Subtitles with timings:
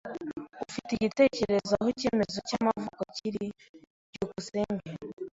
[0.67, 3.45] Ufite igitekerezo aho icyemezo cyamavuko kiri?
[4.09, 4.89] byukusenge